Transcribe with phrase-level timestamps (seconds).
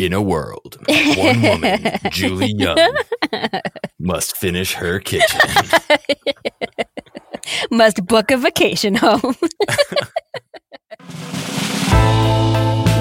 [0.00, 0.78] In a world,
[1.18, 1.78] one woman,
[2.10, 2.78] Julie Young,
[3.98, 5.38] must finish her kitchen.
[7.70, 9.20] must book a vacation home.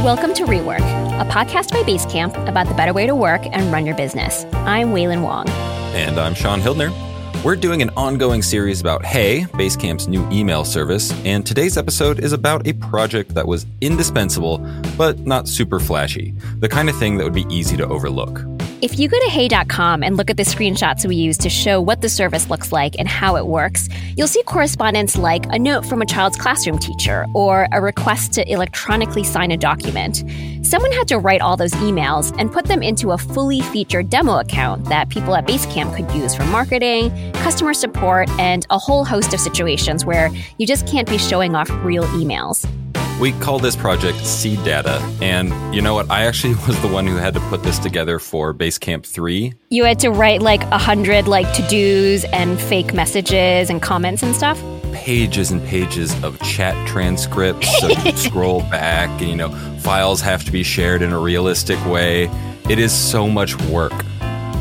[0.03, 0.81] Welcome to Rework,
[1.21, 4.43] a podcast by Basecamp about the better way to work and run your business.
[4.51, 5.47] I'm Wailin Wong.
[5.95, 7.08] And I'm Shaun Hildner.
[7.41, 12.33] We're doing an ongoing series about Hey, Basecamp's new email service, and today's episode is
[12.33, 14.57] about a project that was indispensable,
[14.97, 18.41] but not super flashy, the kind of thing that would be easy to overlook.
[18.81, 21.99] If you go to hey.com and look at the screenshots we use to show what
[21.99, 26.01] the service looks like and how it works, you'll see correspondence like a note from
[26.01, 30.23] a child's classroom teacher or a request to electronically sign a document.
[30.65, 34.39] Someone had to write all those emails and put them into a fully featured demo
[34.39, 39.33] account that people at Basecamp could use for marketing, customer support, and a whole host
[39.33, 42.65] of situations where you just can't be showing off real emails.
[43.19, 44.97] We call this project Seed Data.
[45.21, 46.09] And you know what?
[46.09, 49.53] I actually was the one who had to put this together for Basecamp 3.
[49.69, 54.23] You had to write like a hundred like to dos and fake messages and comments
[54.23, 54.63] and stuff?
[54.93, 57.67] Pages and pages of chat transcripts.
[57.79, 61.83] So you scroll back and, you know, files have to be shared in a realistic
[61.85, 62.29] way.
[62.69, 63.93] It is so much work.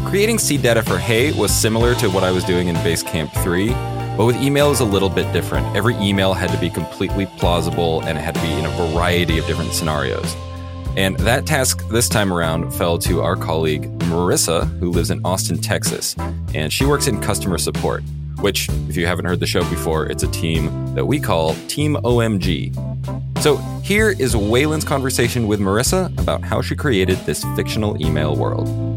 [0.05, 3.98] Creating seed data for Hey was similar to what I was doing in Basecamp 3
[4.19, 5.65] but with email, was a little bit different.
[5.77, 9.39] Every email had to be completely plausible and it had to be in a variety
[9.39, 10.35] of different scenarios.
[10.97, 15.61] And that task this time around fell to our colleague Merissa, who lives in Austin,
[15.61, 16.17] Texas,
[16.53, 18.03] and she works in customer support,
[18.41, 21.95] which, if you haven't heard the show before, it's a team that we call Team
[22.03, 22.75] OMG.
[23.41, 28.88] So here is Wailin's conversation with Merissa about how she created this fictional email world.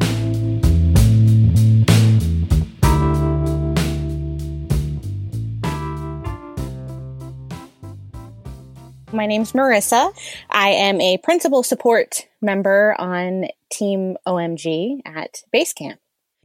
[9.22, 10.12] My name's Merissa.
[10.50, 15.98] I am a principal support member on Team OMG at Basecamp.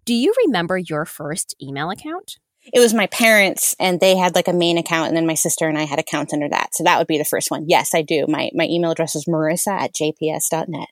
[0.04, 2.36] Do you remember your first email account?
[2.74, 5.66] It was my parents and they had like a main account and then my sister
[5.66, 6.74] and I had accounts under that.
[6.74, 7.64] So that would be the first one.
[7.66, 8.26] Yes, I do.
[8.28, 10.88] My my email address is marissa at jps.net.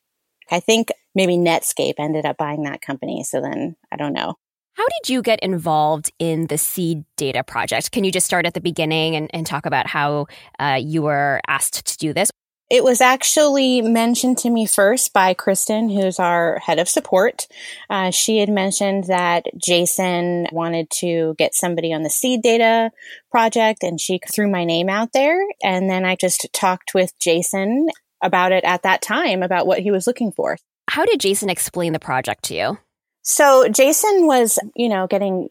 [0.50, 3.24] I think maybe Netscape ended up buying that company.
[3.24, 4.36] So then I don't know.
[4.74, 7.92] How did you get involved in the Seed Data project?
[7.92, 10.26] Can you just start at the beginning and, and talk about how
[10.58, 12.30] uh, you were asked to do this?
[12.70, 17.46] It was actually mentioned to me first by Kristin, who's our head of support.
[17.88, 22.90] Uh, she had mentioned that Jason wanted to get somebody on the seed data
[23.30, 25.40] project, and she threw my name out there.
[25.62, 27.90] And then I just talked with Jason
[28.22, 30.56] about it at that time, about what he was looking for.
[30.90, 32.78] How did Jason explain the project to you?
[33.24, 35.48] So Jason was, you know, getting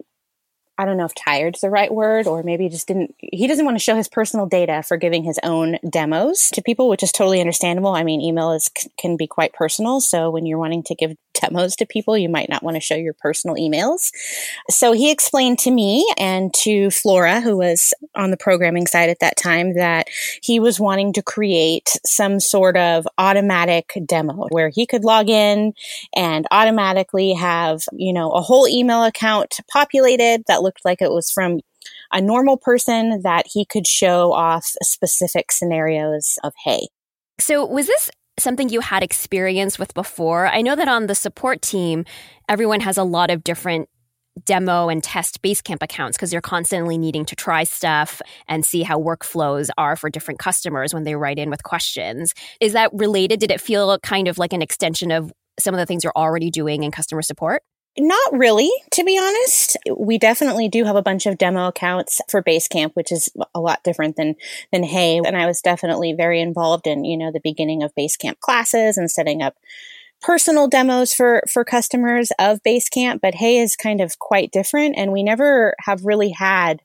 [0.77, 3.75] I don't know if tired's the right word, or maybe just didn't, he doesn't want
[3.75, 7.39] to show his personal data for giving his own demos to people, which is totally
[7.39, 7.91] understandable.
[7.91, 10.01] I mean, email is, can be quite personal.
[10.01, 12.95] So when you're wanting to give demos to people, you might not want to show
[12.95, 14.11] your personal emails.
[14.69, 19.19] So he explained to me and to Flora, who was on the programming side at
[19.19, 20.07] that time, that
[20.41, 25.73] he was wanting to create some sort of automatic demo where he could log in
[26.15, 31.29] and automatically have, you know, a whole email account populated that looked like it was
[31.29, 31.59] from
[32.11, 36.87] a normal person that he could show off specific scenarios of hey.
[37.39, 38.09] So, was this
[38.39, 40.47] something you had experience with before?
[40.47, 42.05] I know that on the support team,
[42.49, 43.89] everyone has a lot of different
[44.45, 48.99] demo and test Basecamp accounts because you're constantly needing to try stuff and see how
[48.99, 52.33] workflows are for different customers when they write in with questions.
[52.59, 53.39] Is that related?
[53.39, 56.49] Did it feel kind of like an extension of some of the things you're already
[56.49, 57.61] doing in customer support?
[57.97, 59.77] Not really, to be honest.
[59.95, 63.83] We definitely do have a bunch of demo accounts for Basecamp, which is a lot
[63.83, 64.35] different than
[64.71, 65.19] than Hey.
[65.23, 69.11] And I was definitely very involved in, you know, the beginning of Basecamp classes and
[69.11, 69.55] setting up
[70.21, 75.11] personal demos for for customers of Basecamp, but Hey is kind of quite different and
[75.11, 76.81] we never have really had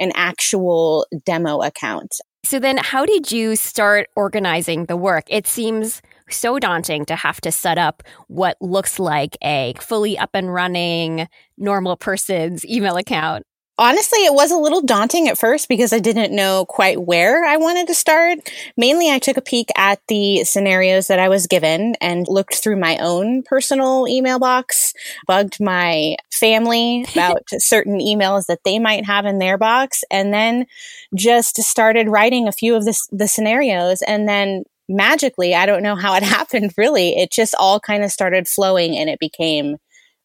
[0.00, 2.20] an actual demo account.
[2.44, 5.24] So then how did you start organizing the work?
[5.28, 10.30] It seems so daunting to have to set up what looks like a fully up
[10.34, 13.44] and running normal person's email account.
[13.80, 17.58] Honestly, it was a little daunting at first because I didn't know quite where I
[17.58, 18.38] wanted to start.
[18.76, 22.80] Mainly, I took a peek at the scenarios that I was given and looked through
[22.80, 24.94] my own personal email box,
[25.28, 30.66] bugged my family about certain emails that they might have in their box, and then
[31.14, 35.96] just started writing a few of the, the scenarios and then magically, I don't know
[35.96, 37.16] how it happened really.
[37.16, 39.76] It just all kind of started flowing and it became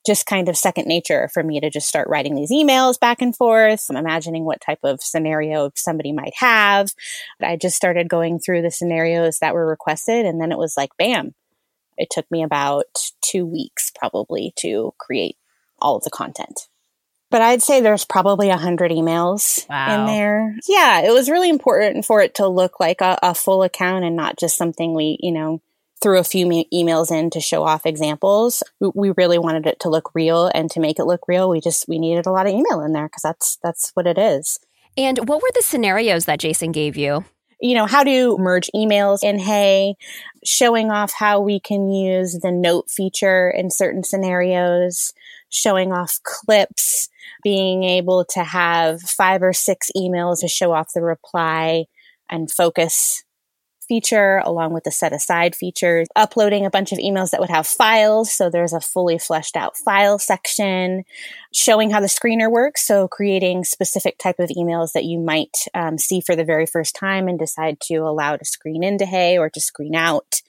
[0.05, 3.35] just kind of second nature for me to just start writing these emails back and
[3.35, 3.85] forth.
[3.89, 6.89] I'm imagining what type of scenario somebody might have.
[7.41, 10.89] I just started going through the scenarios that were requested and then it was like,
[10.97, 11.33] bam,
[11.97, 12.85] It took me about
[13.21, 15.37] two weeks probably to create
[15.79, 16.67] all of the content.
[17.33, 20.01] But I'd say there's probably a hundred emails Wow.
[20.01, 20.55] in there.
[20.69, 24.15] Yeah, it was really important for it to look like a, a full account and
[24.15, 25.59] not just something we, you know,
[25.99, 28.61] threw a few me- emails in to show off examples.
[28.79, 31.59] We, we really wanted it to look real, and to make it look real, we
[31.59, 34.59] just we needed a lot of email in there because that's that's what it is.
[34.95, 37.25] And what were the scenarios that Jason gave you?
[37.59, 39.95] you know, how to merge emails in Hey,
[40.43, 45.13] showing off how we can use the note feature in certain scenarios,
[45.47, 47.07] showing off clips,
[47.43, 51.85] being able to have five or six emails to show off the reply
[52.29, 53.23] and focus
[53.87, 57.67] feature along with the set aside features, uploading a bunch of emails that would have
[57.67, 58.31] files.
[58.31, 61.03] So there's a fully fleshed out file section,
[61.53, 62.85] showing how the screener works.
[62.85, 66.95] So creating specific type of emails that you might um, see for the very first
[66.95, 70.41] time and decide to allow to screen into Hey or to screen out.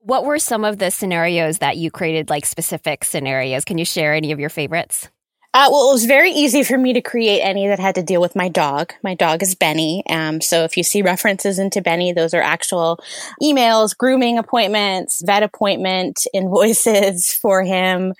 [0.00, 3.64] What were some of the scenarios that you created, like specific scenarios?
[3.64, 5.08] Can you share any of your favorites?
[5.52, 8.20] Uh, well, it was very easy for me to create any that had to deal
[8.20, 8.92] with my dog.
[9.02, 10.04] My dog is Benny.
[10.08, 13.00] Um, so if you see references into Benny, those are actual
[13.42, 18.14] emails, grooming appointments, vet appointment invoices for him,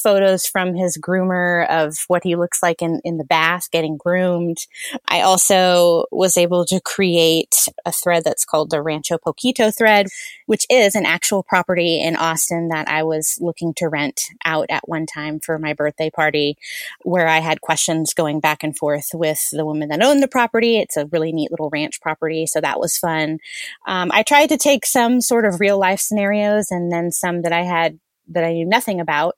[0.00, 4.58] photos from his groomer of what he looks like in, in the bath getting groomed.
[5.08, 10.06] I also was able to create a thread that's called the Rancho Poquito thread,
[10.46, 14.88] which is an actual property in Austin that I was looking to rent out at
[14.88, 16.56] one time for my birthday party
[17.02, 20.78] where I had questions going back and forth with the woman that owned the property.
[20.78, 23.38] It's a really neat little ranch property, so that was fun.
[23.86, 27.52] Um, I tried to take some sort of real life scenarios and then some that
[27.52, 29.36] I had that I knew nothing about.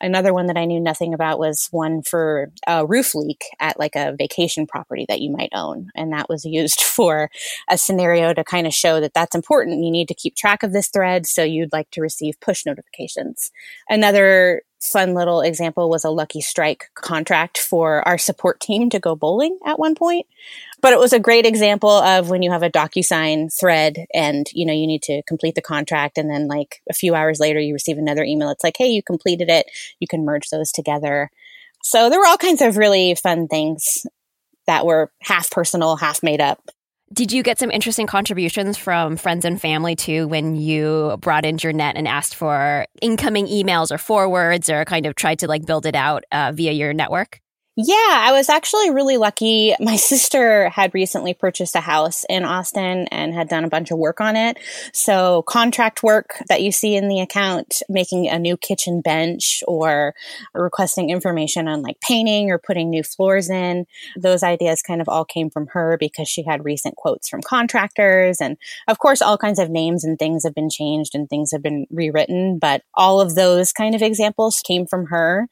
[0.00, 3.96] Another one that I knew nothing about was one for a roof leak at like
[3.96, 5.90] a vacation property that you might own.
[5.94, 7.30] And that was used for
[7.68, 9.84] a scenario to kind of show that that's important.
[9.84, 11.26] You need to keep track of this thread.
[11.26, 13.50] So you'd like to receive push notifications.
[13.88, 19.14] Another fun little example was a lucky strike contract for our support team to go
[19.14, 20.26] bowling at one point.
[20.80, 24.64] But it was a great example of when you have a DocuSign thread and, you
[24.64, 26.16] know, you need to complete the contract.
[26.16, 28.50] And then like a few hours later, you receive another email.
[28.50, 29.66] It's like, Hey, you completed it.
[29.98, 31.30] You can merge those together.
[31.82, 34.06] So there were all kinds of really fun things
[34.66, 36.70] that were half personal, half made up.
[37.12, 41.58] Did you get some interesting contributions from friends and family too when you brought in
[41.60, 45.66] your net and asked for incoming emails or forwards or kind of tried to like
[45.66, 47.40] build it out uh, via your network?
[47.76, 49.74] Yeah, I was actually really lucky.
[49.80, 53.98] My sister had recently purchased a house in Austin and had done a bunch of
[53.98, 54.58] work on it.
[54.92, 60.14] So, contract work that you see in the account, making a new kitchen bench or
[60.52, 63.86] requesting information on like painting or putting new floors in,
[64.16, 68.40] those ideas kind of all came from her because she had recent quotes from contractors.
[68.40, 68.56] And
[68.88, 71.86] of course, all kinds of names and things have been changed and things have been
[71.90, 75.48] rewritten, but all of those kind of examples came from her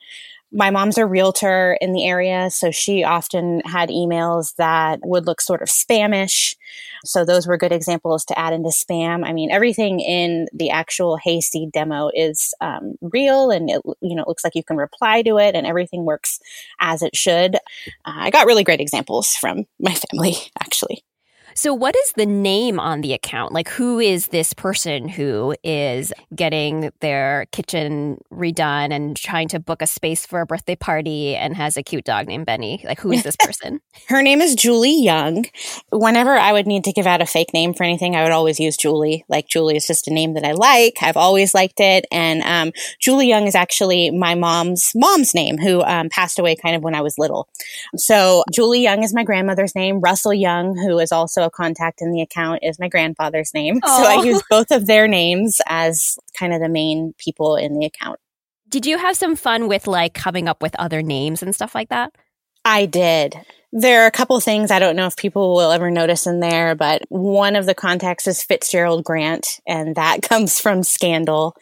[0.52, 5.40] my mom's a realtor in the area, so she often had emails that would look
[5.40, 6.56] sort of spamish.
[7.04, 9.26] So those were good examples to add into spam.
[9.26, 14.14] I mean, everything in the actual Hey seed demo is um, real, and it you
[14.14, 16.38] know it looks like you can reply to it, and everything works
[16.80, 17.56] as it should.
[17.56, 17.58] Uh,
[18.04, 21.04] I got really great examples from my family, actually.
[21.58, 23.52] So, what is the name on the account?
[23.52, 29.82] Like, who is this person who is getting their kitchen redone and trying to book
[29.82, 32.80] a space for a birthday party and has a cute dog named Benny?
[32.84, 33.80] Like, who is this person?
[34.06, 35.46] Her name is Julie Young.
[35.90, 38.60] Whenever I would need to give out a fake name for anything, I would always
[38.60, 39.24] use Julie.
[39.28, 40.98] Like, Julie is just a name that I like.
[41.02, 42.06] I've always liked it.
[42.12, 46.76] And um, Julie Young is actually my mom's mom's name, who um, passed away kind
[46.76, 47.48] of when I was little.
[47.96, 49.98] So, Julie Young is my grandmother's name.
[49.98, 53.80] Russell Young, who is also contact in the account, is my grandfather's name.
[53.88, 57.86] So, I use both of their names as kind of the main people in the
[57.86, 58.20] account.
[58.68, 61.88] Did you have some fun with like coming up with other names and stuff like
[61.88, 62.12] that?
[62.64, 63.34] I did.
[63.72, 66.74] There are a couple things I don't know if people will ever notice in there,
[66.74, 71.56] but one of the contacts is Fitzgerald Grant, and that comes from Scandal.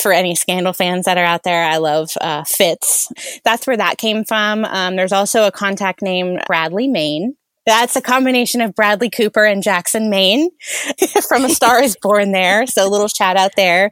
[0.00, 3.08] For any Scandal fans that are out there, I love uh, Fitz.
[3.44, 4.64] That's where that came from.
[4.64, 7.36] Um, there's also a contact named Bradley Maine.
[7.68, 10.48] That's a combination of Bradley Cooper and Jackson Maine
[11.28, 12.66] from A Star is Born there.
[12.66, 13.90] So a little shout out there.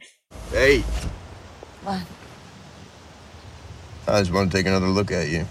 [0.49, 0.79] Hey,
[1.83, 2.01] What?
[4.07, 5.45] I just want to take another look at you.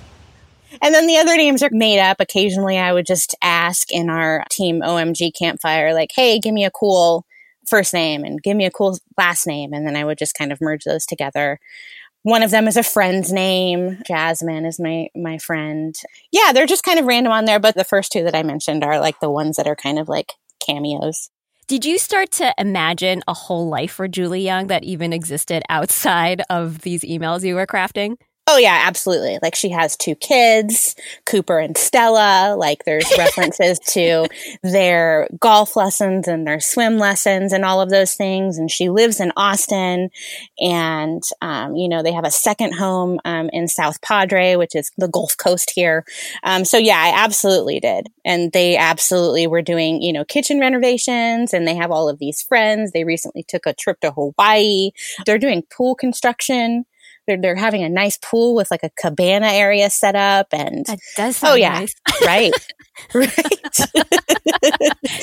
[0.82, 2.16] And then the other names are made up.
[2.18, 6.70] Occasionally I would just ask in our team OMG campfire, like, hey, give me a
[6.72, 7.24] cool
[7.68, 9.72] first name and give me a cool last name.
[9.72, 11.60] And then I would just kind of merge those together.
[12.26, 14.02] One of them is a friend's name.
[14.04, 15.94] Jasmine is my my friend.
[16.32, 18.82] Yeah, they're just kind of random on there, but the first two that I mentioned
[18.82, 21.30] are like the ones that are kind of like cameos.
[21.68, 26.42] Did you start to imagine a whole life for Julie Young that even existed outside
[26.50, 28.16] of these emails you were crafting?
[28.48, 29.40] Oh yeah, absolutely.
[29.42, 32.54] Like she has two kids, Cooper and Stella.
[32.56, 34.28] Like there's references to
[34.62, 38.56] their golf lessons and their swim lessons and all of those things.
[38.56, 40.10] And she lives in Austin,
[40.60, 44.92] and um, you know they have a second home um, in South Padre, which is
[44.96, 46.04] the Gulf Coast here.
[46.44, 51.52] Um, so yeah, I absolutely did, and they absolutely were doing you know kitchen renovations,
[51.52, 52.92] and they have all of these friends.
[52.92, 54.92] They recently took a trip to Hawaii.
[55.24, 56.84] They're doing pool construction
[57.26, 60.98] they're, they're having a nice pool with like a cabana area set up and that
[61.16, 61.80] does oh yeah.
[61.80, 61.94] nice.
[62.24, 62.52] right.
[63.12, 63.30] Right.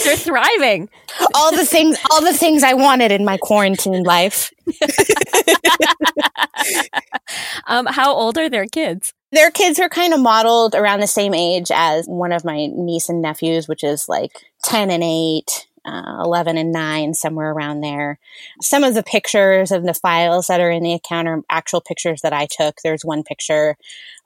[0.03, 0.89] They're thriving.
[1.33, 4.51] All the things all the things i wanted in my quarantine life.
[7.67, 9.13] Um, how old are their kids?
[9.31, 13.09] Their kids are kind of modeled around the same age as one of my niece
[13.09, 14.31] and nephews which is like
[14.63, 18.19] 10 and 8 uh, 11 and 9, somewhere around there.
[18.61, 22.21] Some of the pictures of the files that are in the account are actual pictures
[22.21, 22.77] that I took.
[22.83, 23.75] There's one picture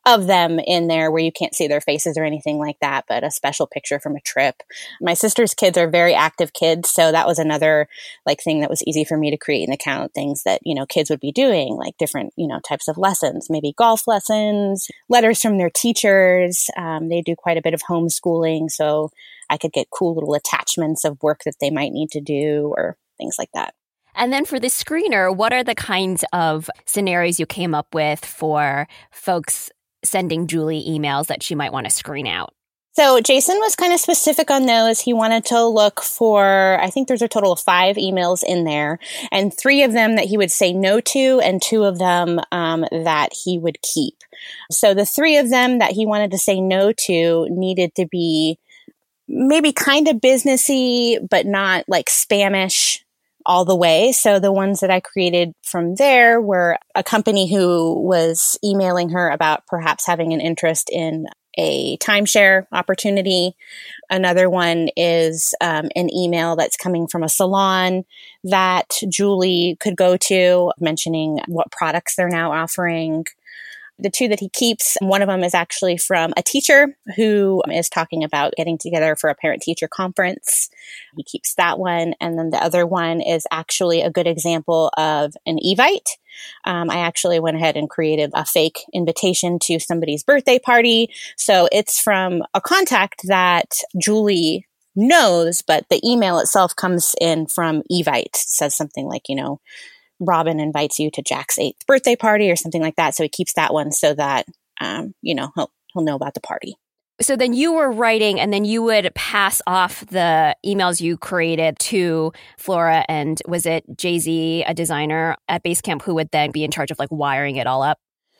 [0.07, 3.25] of them in there where you can't see their faces or anything like that, but
[3.25, 4.63] a special picture from a trip.
[5.01, 7.89] My sister's kids are very active kids, so that was another
[8.25, 10.85] like thing that was easy for me to create an account, things that, you know,
[10.85, 15.41] kids would be doing, like different, you know, types of lessons, maybe golf lessons, letters
[15.41, 16.69] from their teachers.
[16.77, 19.11] Um, they do quite a bit of homeschooling, so
[19.49, 22.97] I could get cool little attachments of work that they might need to do or
[23.17, 23.73] things like that.
[24.15, 28.25] And then for the screener, what are the kinds of scenarios you came up with
[28.25, 29.69] for folks
[30.09, 32.53] sending Julie emails that she might want to screen out?
[32.93, 34.99] So Jason was kind of specific on those.
[34.99, 38.97] He wanted to look for, I think there's a total of five emails in there,
[39.31, 42.85] and three of them that he would say no to, and two of them um,
[42.91, 44.15] that he would keep.
[44.71, 48.57] So the three of them that he wanted to say no to needed to be
[49.27, 53.01] maybe kind of businessy, but not like spamish
[53.47, 54.11] all the way.
[54.11, 59.29] So the ones that I created from there were a company who was emailing her
[59.29, 61.27] about perhaps having an interest in
[61.57, 63.55] a timeshare opportunity.
[64.09, 68.03] Another one is um, an email that's coming from a salon
[68.43, 73.25] that Julie could go to, mentioning what products they're now offering
[73.99, 77.89] the two that he keeps, one of them is actually from a teacher who is
[77.89, 80.69] talking about getting together for a parent teacher conference.
[81.15, 82.13] He keeps that one.
[82.21, 86.09] And then the other one is actually a good example of an Evite.
[86.65, 91.09] Um, I actually went ahead and created a fake invitation to somebody's birthday party.
[91.35, 97.83] So it's from a contact that Julie knows, but the email itself comes in from
[97.91, 98.25] Evite.
[98.25, 99.59] It says something like, you know,
[100.19, 103.15] Robin invites you to Jack's eighth birthday party or something like that.
[103.15, 104.45] So he keeps that one so that,
[104.79, 106.75] um, you know, he'll, he'll know about the party.
[107.19, 111.79] So then you were writing and then you would pass off the emails you created
[111.79, 116.63] to Flora and was it Jay Z, a designer at Basecamp, who would then be
[116.63, 117.97] in charge of like wiring it all up?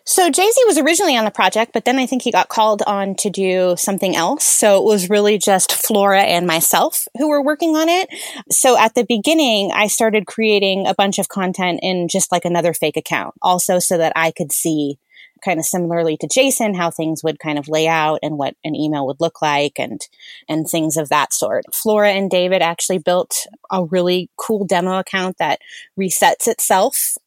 [0.10, 2.82] So Jay Z was originally on the project, but then I think he got called
[2.88, 4.46] on to do something else.
[4.46, 8.08] So it was really just Flora and myself who were working on it.
[8.50, 12.74] So at the beginning, I started creating a bunch of content in just like another
[12.74, 14.98] fake account, also so that I could see
[15.44, 18.76] kind of similarly to Jason how things would kind of lay out and what an
[18.76, 20.00] email would look like and
[20.48, 21.66] and things of that sort.
[21.74, 23.36] Flora and David actually built
[23.70, 25.60] a really cool demo account that
[26.00, 27.18] resets itself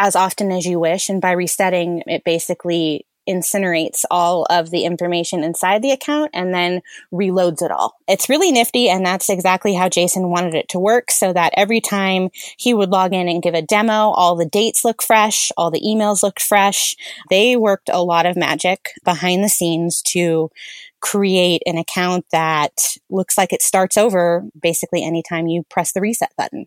[0.00, 1.10] as often as you wish.
[1.10, 6.80] And by resetting, it basically incinerates all of the information inside the account and then
[7.12, 7.94] reloads it all.
[8.08, 8.88] It's really nifty.
[8.88, 12.88] And that's exactly how Jason wanted it to work so that every time he would
[12.88, 16.42] log in and give a demo, all the dates look fresh, all the emails looked
[16.42, 16.96] fresh.
[17.28, 20.50] They worked a lot of magic behind the scenes to
[21.00, 22.72] create an account that
[23.10, 26.66] looks like it starts over basically anytime you press the reset button.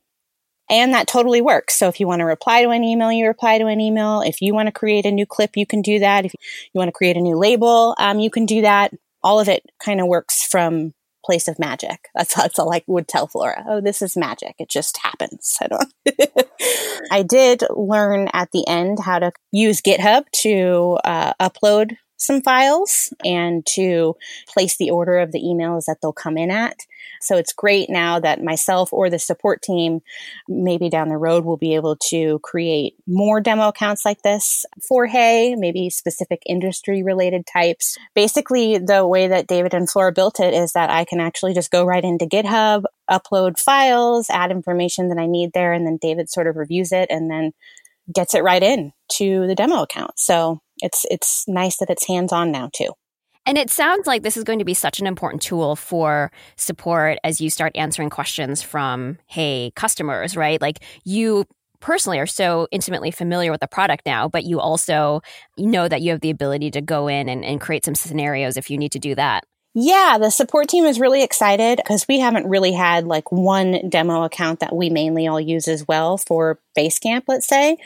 [0.70, 1.76] And that totally works.
[1.76, 4.22] So if you want to reply to an email, you reply to an email.
[4.22, 6.26] If you want to create a new clip, you can do that.
[6.26, 6.34] If
[6.74, 8.94] you want to create a new label, um, you can do that.
[9.22, 10.94] All of it kind of works from
[11.26, 12.10] place of magic.
[12.16, 13.64] That's, that's all I would tell Flora.
[13.68, 14.56] Oh, this is magic.
[14.60, 15.58] It just happens.
[15.62, 15.94] I don't.
[17.12, 23.14] I did learn at the end how to use GitHub to uh, upload some files
[23.24, 24.16] and to
[24.48, 26.78] place the order of the emails that they'll come in at.
[27.22, 30.02] So it's great now that myself or the support team,
[30.48, 35.06] maybe down the road, will be able to create more demo accounts like this for
[35.06, 37.98] Hey, maybe specific industry related types.
[38.14, 41.72] Basically, the way that David and Flora built it is that I can actually just
[41.72, 46.30] go right into GitHub, upload files, add information that I need there, and then David
[46.30, 47.52] sort of reviews it and then
[48.14, 50.12] gets it right in to the demo account.
[50.18, 52.92] So it's it's nice that it's hands on now too.
[53.46, 57.18] And it sounds like this is going to be such an important tool for support
[57.24, 60.62] as you start answering questions from, hey, customers, right?
[60.62, 61.46] Like you
[61.82, 65.20] personally are so intimately familiar with the product now, but you also
[65.58, 68.70] know that you have the ability to go in and, and create some scenarios if
[68.70, 69.44] you need to do that.
[69.76, 74.24] Yeah, the support team is really excited because we haven't really had like one demo
[74.24, 77.78] account that we mainly all use as well for Basecamp, let's say.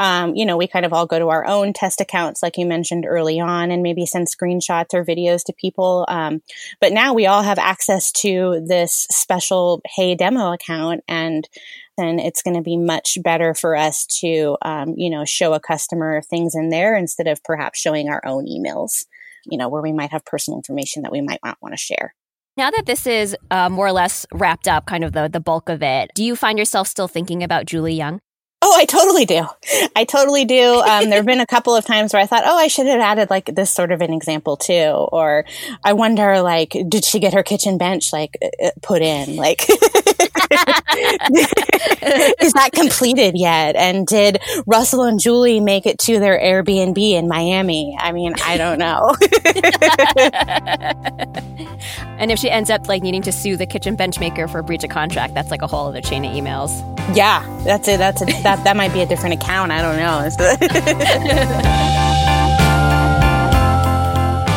[0.00, 2.66] Um, you know, we kind of all go to our own test accounts, like you
[2.66, 6.04] mentioned early on, and maybe send screenshots or videos to people.
[6.08, 6.42] Um,
[6.80, 11.48] but now we all have access to this special Hey demo account and
[11.96, 15.60] then it's going to be much better for us to, um, you know, show a
[15.60, 19.04] customer things in there instead of perhaps showing our own emails
[19.50, 22.14] you know, where we might have personal information that we might not want to share.
[22.56, 25.68] Now that this is uh, more or less wrapped up, kind of the, the bulk
[25.68, 28.20] of it, do you find yourself still thinking about Julie Young?
[28.62, 29.46] Oh, I totally do.
[29.94, 30.80] I totally do.
[30.80, 33.00] Um, there have been a couple of times where I thought, oh, I should have
[33.00, 35.06] added like this sort of an example too.
[35.12, 35.44] Or
[35.84, 39.36] I wonder, like, did she get her kitchen bench like uh, uh, put in?
[39.36, 39.60] Like,
[42.40, 43.76] is that completed yet?
[43.76, 47.96] And did Russell and Julie make it to their Airbnb in Miami?
[47.98, 49.14] I mean, I don't know.
[52.18, 54.64] and if she ends up like needing to sue the kitchen bench maker for a
[54.64, 56.70] breach of contract, that's like a whole other chain of emails.
[57.16, 57.98] Yeah, that's it.
[57.98, 58.62] That's a, that.
[58.64, 59.72] That might be a different account.
[59.72, 60.16] I don't know.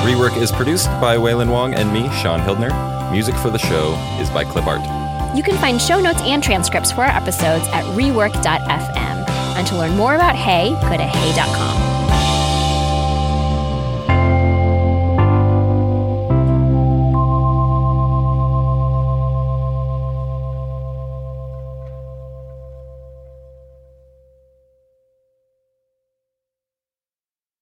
[0.10, 3.12] Rework is produced by Wailin Wong and me, Shaun Hildner.
[3.12, 4.99] Music for the show is by Clip Art.
[5.36, 9.30] You can find show notes and transcripts for our episodes at rework.fm.
[9.30, 11.89] And to learn more about Hey, go to hey.com.